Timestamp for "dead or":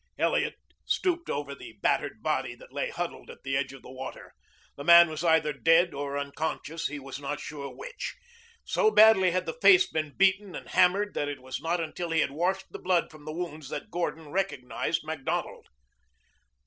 5.53-6.17